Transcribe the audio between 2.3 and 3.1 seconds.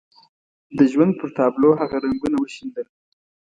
وشيندل.